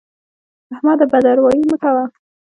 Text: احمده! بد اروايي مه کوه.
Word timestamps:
احمده! 0.73 1.05
بد 1.11 1.25
اروايي 1.31 1.61
مه 1.69 1.77
کوه. 1.83 2.03